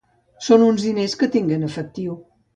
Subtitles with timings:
[0.45, 2.19] Son uns diners que tinc en efectiu.